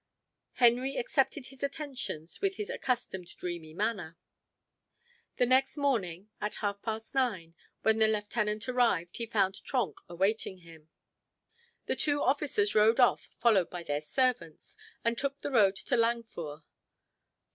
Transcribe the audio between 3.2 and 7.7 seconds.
dreamy manner. The next morning, at half past nine,